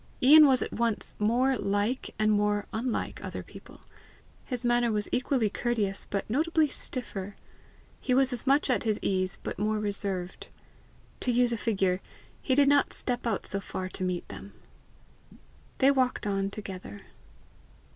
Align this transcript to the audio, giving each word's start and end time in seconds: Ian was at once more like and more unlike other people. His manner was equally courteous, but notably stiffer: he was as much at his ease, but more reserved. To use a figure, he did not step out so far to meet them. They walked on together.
Ian 0.19 0.47
was 0.47 0.63
at 0.63 0.73
once 0.73 1.15
more 1.19 1.55
like 1.59 2.15
and 2.17 2.31
more 2.31 2.65
unlike 2.73 3.23
other 3.23 3.43
people. 3.43 3.81
His 4.45 4.65
manner 4.65 4.91
was 4.91 5.07
equally 5.11 5.47
courteous, 5.47 6.07
but 6.09 6.27
notably 6.27 6.69
stiffer: 6.69 7.35
he 7.99 8.15
was 8.15 8.33
as 8.33 8.47
much 8.47 8.71
at 8.71 8.81
his 8.81 8.97
ease, 9.03 9.37
but 9.43 9.59
more 9.59 9.77
reserved. 9.77 10.47
To 11.19 11.31
use 11.31 11.53
a 11.53 11.55
figure, 11.57 12.01
he 12.41 12.55
did 12.55 12.67
not 12.67 12.93
step 12.93 13.27
out 13.27 13.45
so 13.45 13.59
far 13.59 13.89
to 13.89 14.03
meet 14.03 14.27
them. 14.27 14.53
They 15.77 15.91
walked 15.91 16.25
on 16.25 16.49
together. 16.49 17.01